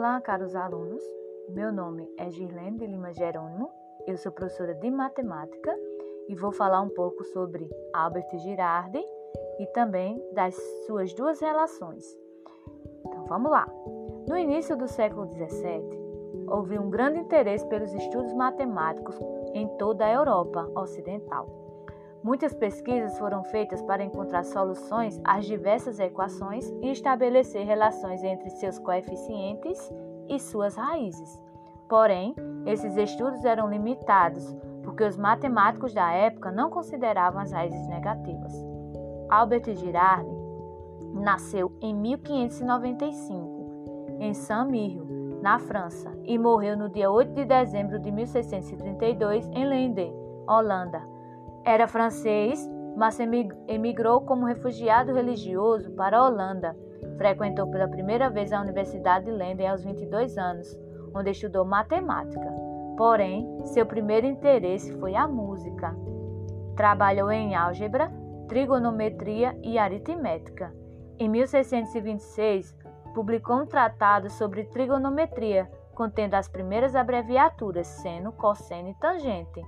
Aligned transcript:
Olá, 0.00 0.18
caros 0.18 0.56
alunos. 0.56 1.02
Meu 1.50 1.70
nome 1.70 2.10
é 2.16 2.30
Girlene 2.30 2.78
de 2.78 2.86
Lima 2.86 3.12
Jerônimo. 3.12 3.70
Eu 4.06 4.16
sou 4.16 4.32
professora 4.32 4.74
de 4.74 4.90
matemática 4.90 5.78
e 6.26 6.34
vou 6.34 6.52
falar 6.52 6.80
um 6.80 6.88
pouco 6.88 7.22
sobre 7.22 7.68
Albert 7.92 8.30
Girardi 8.38 9.04
e 9.58 9.66
também 9.74 10.18
das 10.32 10.54
suas 10.86 11.12
duas 11.12 11.38
relações. 11.38 12.02
Então, 13.04 13.26
vamos 13.26 13.50
lá. 13.50 13.68
No 14.26 14.38
início 14.38 14.74
do 14.74 14.88
século 14.88 15.30
XVII, 15.30 16.46
houve 16.48 16.78
um 16.78 16.88
grande 16.88 17.18
interesse 17.18 17.66
pelos 17.66 17.92
estudos 17.92 18.32
matemáticos 18.32 19.20
em 19.52 19.68
toda 19.76 20.06
a 20.06 20.12
Europa 20.14 20.66
Ocidental. 20.76 21.46
Muitas 22.22 22.52
pesquisas 22.52 23.18
foram 23.18 23.42
feitas 23.44 23.80
para 23.82 24.04
encontrar 24.04 24.44
soluções 24.44 25.18
às 25.24 25.46
diversas 25.46 25.98
equações 25.98 26.68
e 26.82 26.90
estabelecer 26.90 27.64
relações 27.64 28.22
entre 28.22 28.50
seus 28.50 28.78
coeficientes 28.78 29.90
e 30.28 30.38
suas 30.38 30.76
raízes. 30.76 31.40
Porém, 31.88 32.34
esses 32.66 32.94
estudos 32.96 33.42
eram 33.44 33.70
limitados 33.70 34.54
porque 34.82 35.02
os 35.02 35.16
matemáticos 35.16 35.94
da 35.94 36.12
época 36.12 36.52
não 36.52 36.68
consideravam 36.68 37.40
as 37.40 37.52
raízes 37.52 37.88
negativas. 37.88 38.52
Albert 39.30 39.74
Girard 39.76 40.28
nasceu 41.14 41.72
em 41.80 41.94
1595 41.94 44.18
em 44.20 44.34
Saint-Mirro, 44.34 45.40
na 45.40 45.58
França, 45.58 46.12
e 46.24 46.38
morreu 46.38 46.76
no 46.76 46.90
dia 46.90 47.10
8 47.10 47.32
de 47.32 47.46
dezembro 47.46 47.98
de 47.98 48.10
1632 48.10 49.48
em 49.54 49.66
Lende, 49.66 50.12
Holanda 50.46 51.02
era 51.70 51.86
francês, 51.86 52.68
mas 52.96 53.18
emigrou 53.20 54.20
como 54.22 54.44
refugiado 54.44 55.14
religioso 55.14 55.90
para 55.92 56.18
a 56.18 56.26
Holanda. 56.26 56.76
Frequentou 57.16 57.70
pela 57.70 57.88
primeira 57.88 58.28
vez 58.28 58.52
a 58.52 58.60
Universidade 58.60 59.26
de 59.26 59.30
Leiden 59.30 59.68
aos 59.68 59.84
22 59.84 60.36
anos, 60.36 60.76
onde 61.14 61.30
estudou 61.30 61.64
matemática. 61.64 62.52
Porém, 62.96 63.46
seu 63.64 63.86
primeiro 63.86 64.26
interesse 64.26 64.92
foi 64.98 65.14
a 65.14 65.26
música. 65.28 65.96
Trabalhou 66.76 67.30
em 67.30 67.54
álgebra, 67.54 68.12
trigonometria 68.48 69.56
e 69.62 69.78
aritmética. 69.78 70.74
Em 71.18 71.28
1626, 71.28 72.76
publicou 73.14 73.62
um 73.62 73.66
tratado 73.66 74.28
sobre 74.28 74.64
trigonometria, 74.64 75.70
contendo 75.94 76.34
as 76.34 76.48
primeiras 76.48 76.96
abreviaturas 76.96 77.86
seno, 77.86 78.32
cosseno 78.32 78.88
e 78.88 78.94
tangente. 78.94 79.62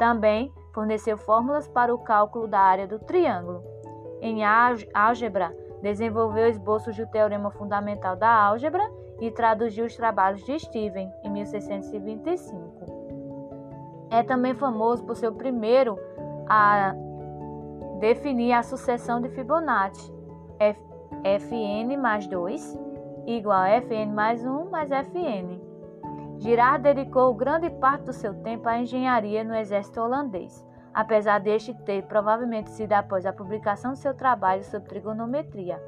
Também 0.00 0.50
forneceu 0.72 1.18
fórmulas 1.18 1.68
para 1.68 1.94
o 1.94 1.98
cálculo 1.98 2.48
da 2.48 2.58
área 2.58 2.86
do 2.86 2.98
triângulo. 2.98 3.62
Em 4.22 4.42
álgebra, 4.94 5.54
desenvolveu 5.82 6.48
esboços 6.48 6.96
do 6.96 7.06
teorema 7.06 7.50
fundamental 7.50 8.16
da 8.16 8.30
álgebra 8.30 8.82
e 9.20 9.30
traduziu 9.30 9.84
os 9.84 9.94
trabalhos 9.94 10.42
de 10.46 10.58
Steven 10.58 11.12
em 11.22 11.30
1625. 11.30 14.08
É 14.10 14.22
também 14.22 14.54
famoso 14.54 15.04
por 15.04 15.14
ser 15.16 15.28
o 15.28 15.34
primeiro 15.34 15.98
a 16.48 16.94
definir 17.98 18.54
a 18.54 18.62
sucessão 18.62 19.20
de 19.20 19.28
Fibonacci, 19.28 20.10
Fn 21.38 21.94
mais 21.98 22.26
2 22.26 22.78
igual 23.26 23.60
a 23.60 23.82
Fn 23.82 24.14
mais 24.14 24.46
1 24.46 24.70
mais 24.70 24.88
Fn. 24.88 25.69
Girard 26.40 26.82
dedicou 26.82 27.34
grande 27.34 27.68
parte 27.68 28.04
do 28.04 28.14
seu 28.14 28.32
tempo 28.32 28.66
à 28.66 28.78
engenharia 28.78 29.44
no 29.44 29.54
exército 29.54 30.00
holandês, 30.00 30.64
apesar 30.94 31.38
deste 31.38 31.74
ter 31.84 32.02
provavelmente 32.04 32.70
sido 32.70 32.94
após 32.94 33.26
a 33.26 33.32
publicação 33.32 33.92
de 33.92 33.98
seu 33.98 34.14
trabalho 34.14 34.64
sobre 34.64 34.88
trigonometria. 34.88 35.78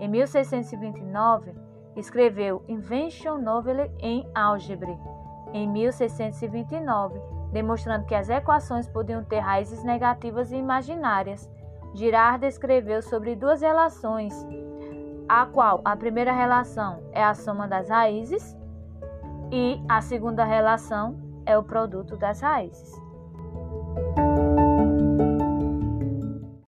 Em 0.00 0.08
1629, 0.08 1.52
escreveu 1.96 2.64
Invention 2.66 3.36
Novelle 3.42 3.92
em 3.98 4.26
Algebre. 4.34 4.98
Em 5.52 5.68
1629, 5.68 7.20
demonstrando 7.52 8.06
que 8.06 8.14
as 8.14 8.30
equações 8.30 8.88
podiam 8.88 9.22
ter 9.22 9.40
raízes 9.40 9.84
negativas 9.84 10.50
e 10.50 10.56
imaginárias. 10.56 11.46
Girard 11.92 12.46
escreveu 12.46 13.02
sobre 13.02 13.36
duas 13.36 13.60
relações, 13.60 14.32
a 15.28 15.44
qual 15.44 15.82
a 15.84 15.94
primeira 15.94 16.32
relação 16.32 17.02
é 17.12 17.22
a 17.22 17.34
soma 17.34 17.68
das 17.68 17.90
raízes 17.90 18.58
e 19.52 19.82
a 19.88 20.00
segunda 20.00 20.44
relação 20.44 21.18
é 21.44 21.58
o 21.58 21.62
produto 21.62 22.16
das 22.16 22.40
raízes. 22.40 23.00